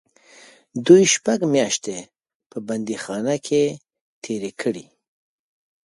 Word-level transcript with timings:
دوی 0.85 1.03
شپږ 1.13 1.39
میاشتې 1.53 1.97
په 2.49 2.57
بندیخانه 2.67 3.35
کې 3.47 3.63
تېرې 4.23 4.51
کړې. 4.61 4.85